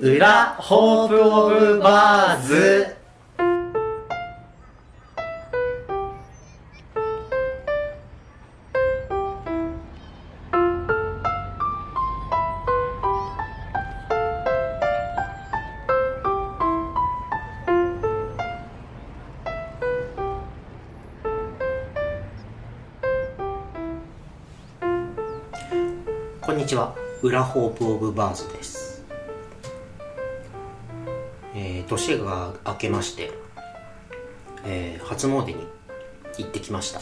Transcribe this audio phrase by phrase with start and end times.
[0.00, 2.96] 裏ホープオブバーズ。
[26.40, 26.96] こんにちは。
[27.22, 28.93] 裏ホープオブバーズです。
[31.54, 33.30] えー年が明けまして、
[34.64, 35.66] えー初詣に
[36.38, 37.00] 行ってきました。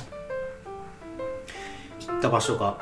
[2.09, 2.79] 行った場所が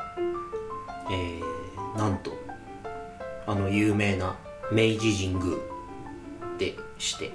[1.09, 2.31] えーなんと
[3.47, 4.37] あの有名な
[4.71, 5.57] 明治神宮
[6.57, 7.31] でして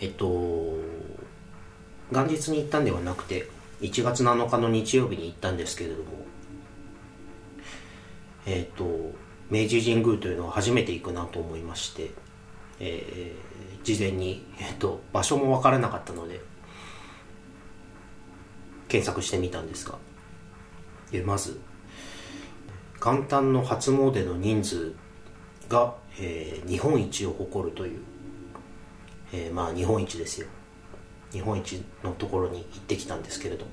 [0.00, 0.26] えっと
[2.10, 3.48] 元日に行ったんではなくて
[3.80, 6.04] 1月7日の日曜日に行ったんですけれども
[8.46, 9.12] えっ、と
[9.50, 12.10] 明治神宮というのは初めて行くなと思いまして、
[12.80, 16.40] えー事前に、えー、と場所も分からなかったので
[18.86, 19.98] 検索してみたんですが。
[21.10, 21.60] でまず
[23.04, 24.94] 元旦の初詣の人数
[25.68, 28.00] が、えー日本一を誇るという、
[29.32, 30.46] えーまあ日本一ですよ。
[31.32, 33.70] 日本一のところに行ってきたんですけれども。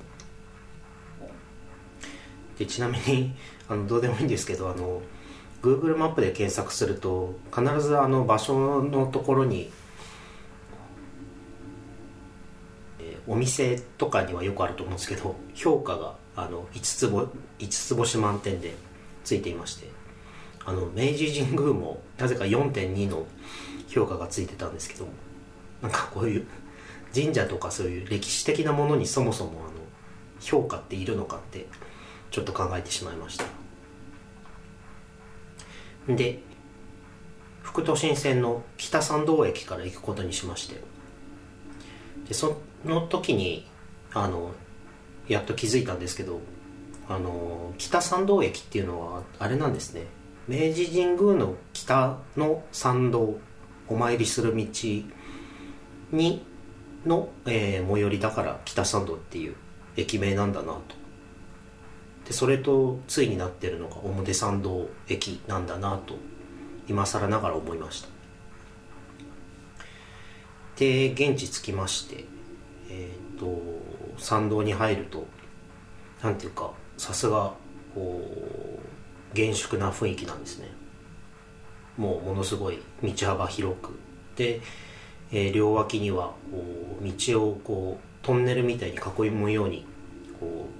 [2.58, 3.34] でちなみに
[3.68, 5.00] あのどうでもいいんですけどあの
[5.62, 9.70] Google マップで検索すると必ずあの場所のところに、
[12.98, 17.26] えお店とかにはよくあると思うんですけど評価があの5つぼ
[17.58, 18.74] 5つ星満点で
[19.24, 19.88] ついていまして
[20.64, 23.26] あの明治神宮もなぜか4.2の
[23.88, 25.06] 評価がついてたんですけど
[25.82, 26.46] なんかこういう
[27.14, 29.70] 神社とかそういう歴史的なものにそもそもあの
[30.40, 31.66] 評価っているのかって
[32.30, 33.59] ちょっと考えてしまいました。
[36.08, 36.40] で
[37.62, 40.80] 副都心線の北参道駅から行くことにしまして。
[42.28, 43.66] でその時に
[44.12, 44.52] あの
[45.28, 46.40] やっと気づいたんですけど
[47.08, 50.06] あの北参道駅っていうのはあれなんですね。
[50.48, 53.38] 明治神宮の北の参道
[53.88, 54.66] お参りする道
[56.12, 56.44] に
[57.06, 59.54] の、えー最寄りだから北参道っていう
[59.96, 60.80] 駅名なんだなと。
[62.30, 66.14] でそれと対になってるのが表参道駅なんだなと
[66.86, 68.08] 今更ながら思いました。
[70.76, 72.24] で現地着きまして
[72.88, 73.60] えっ、と
[74.16, 75.26] 参道に入ると
[76.22, 77.52] なんていうかさすが
[77.96, 78.22] こ
[79.32, 80.68] う厳粛な雰囲気なんですね。
[81.96, 83.98] もうものすごい道幅広く。
[84.36, 84.60] で、
[85.32, 86.64] えー両脇にはこ
[87.02, 89.84] う道をこうトンネルみたいに囲むように
[90.38, 90.79] こう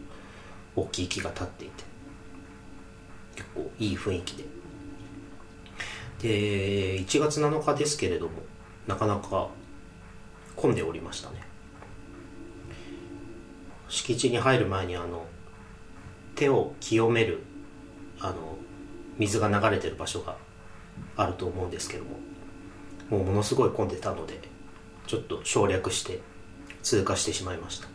[0.81, 1.85] 大きい木が立っていて
[3.35, 4.45] 結構いい雰囲気で。
[6.21, 8.43] で1月7日ですけれども
[8.87, 9.49] なかなか
[10.55, 11.37] 混んでおりましたね。
[13.89, 15.27] 敷地に入る前にあの
[16.35, 17.43] 手を清める
[18.21, 18.57] あの
[19.19, 20.37] 水が流れてる場所が
[21.17, 22.11] あると思うんですけども
[23.11, 24.41] もうものすごい混んでたので
[25.07, 26.21] ちょっと省略して
[26.83, 27.89] 通過してしまいました。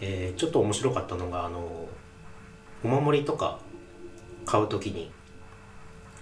[0.00, 1.88] えーちょっと面白かったのがあの
[2.84, 3.58] お守りとか
[4.44, 5.10] 買う時に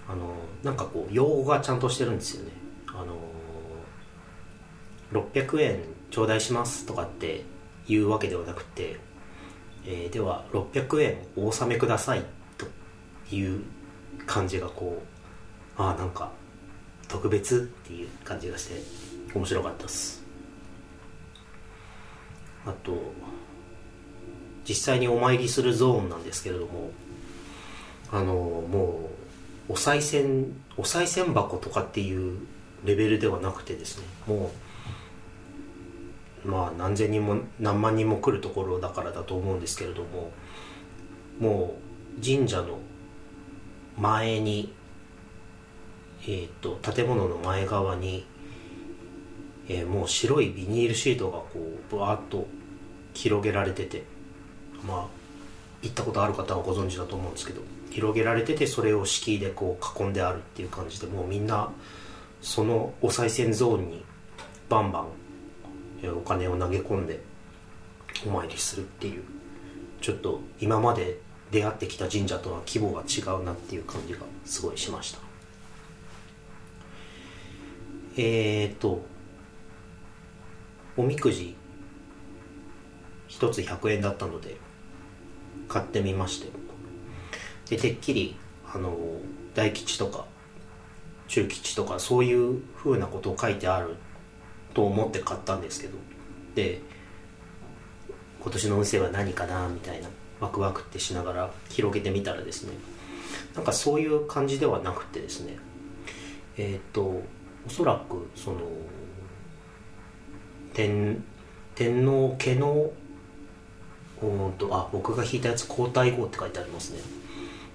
[0.07, 2.51] あのなんかこう用語がちゃんとしてるんですよね。
[2.87, 3.17] あの
[5.11, 5.79] 600円
[6.11, 7.43] 頂戴しますとかって
[7.87, 8.97] いうわけではなくて、
[9.85, 12.23] えーでは600円お納めください
[12.57, 12.65] と
[13.35, 13.61] いう
[14.25, 15.01] 感じがこ
[15.77, 16.31] うああなんか
[17.07, 18.81] 特別っていう感じがして
[19.35, 20.23] 面白かったです。
[22.65, 22.93] あと
[24.67, 26.91] 実際にお参りするゾーンなんですけれども
[28.11, 29.09] あのも
[29.69, 32.39] うお賽銭お賽銭箱とかっていう
[32.83, 34.51] レベルではなくてですねも
[36.45, 40.31] うまあ何千人も何万人も来るところだからだと思うんですけれども
[41.39, 41.77] も
[42.19, 42.79] う神社の
[43.97, 44.73] 前に
[46.27, 48.25] えー、と建物の前側に、
[49.67, 52.47] えーもう白いビニールシートがこうぶわっと
[53.13, 54.03] 広げられてて
[54.83, 55.07] まあ
[55.81, 57.61] 行ったことある方はご存知だと思うんですけど
[57.91, 61.71] 広げられててそれを敷居でこう囲んであるっていう感じでもうみんな
[62.41, 64.03] そのお賽銭ゾーンに
[64.69, 65.07] バンバン
[66.17, 67.21] お金を投げ込んで
[68.25, 69.23] お参りするっていう
[70.01, 71.19] ちょっと今まで
[71.51, 75.19] 出会ってきた神社とは規模が違うなっていう感じがすごいしました。
[78.17, 79.03] えーと
[80.97, 81.55] おみくじ
[83.35, 84.55] 一つ100円だったので
[85.67, 86.49] 買ってみまして。
[87.69, 88.95] でてっきりあの
[89.55, 90.25] 大吉とか
[91.27, 93.95] 中吉とかそういうふうなことを書いてある
[94.73, 95.97] と思って買ったんですけど。
[96.55, 96.79] で
[98.39, 100.07] 今年の運勢は何かなみたいな
[100.39, 102.73] ワクワクってしながら広げてみたらですね
[103.55, 105.57] なんかそういう感じではなくてですね
[106.57, 107.23] えっ、とお
[107.67, 108.59] そらくその
[110.73, 111.23] 天
[111.73, 112.91] 天皇家の
[114.21, 116.99] うんとあ僕が引いたやつ皇太后って書いてありますね。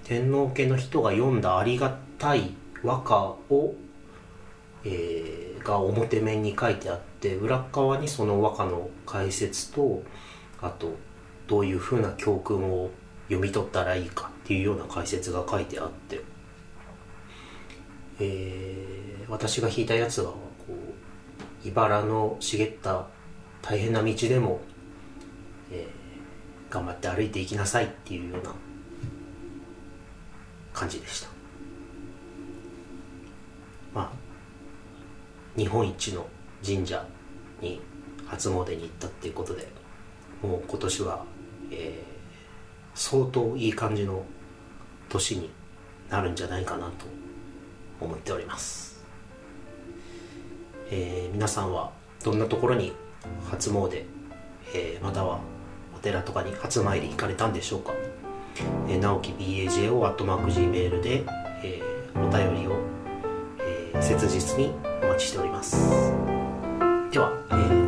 [0.03, 2.51] 天皇家の人が読んだありがたい
[2.83, 3.17] 和歌
[3.53, 3.75] を、
[4.83, 10.01] えーが表面に書いてあって裏側にその和歌の解説と
[10.59, 10.95] あと
[11.47, 12.89] どういうふうな教訓を
[13.27, 16.21] 読み取ったらいいかっていうような解説が書いてあって、
[18.19, 20.39] えー私が引いたやつはこ
[20.69, 23.07] う茨の茂った
[23.61, 24.59] 大変な道でも、
[25.71, 26.00] えー
[26.71, 28.55] 頑張って歩いていきなさいっていうような
[30.73, 31.27] 感じでした。
[33.93, 34.11] まあ
[35.55, 36.25] 日本一の
[36.65, 37.05] 神社
[37.59, 37.79] に
[38.25, 39.67] 初詣に行ったっていうことで
[40.41, 41.25] もう今年は、
[41.69, 42.11] えー
[42.93, 44.25] 相当いい感じの
[45.07, 45.49] 年に
[46.09, 47.05] なるんじゃないかなと
[48.01, 49.01] 思っております、
[50.89, 51.91] えー皆さんは
[52.21, 52.91] どんなところに
[53.49, 54.03] 初詣、
[54.73, 55.39] えーまたは
[56.01, 57.93] 寺とかに初参り行かれたんでしょうか、
[58.87, 61.23] えー、直樹 BAJO アットマーク Gmail で、
[61.63, 62.73] えーお便りを、
[63.59, 66.11] えー切実にお待ちしております。
[67.11, 67.80] では、えー